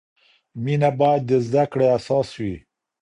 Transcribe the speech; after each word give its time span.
مینه 0.63 0.89
باید 0.99 1.21
د 1.29 1.31
زده 1.45 1.63
کړې 1.71 1.87
اساس 1.97 2.29
وي. 2.39 2.55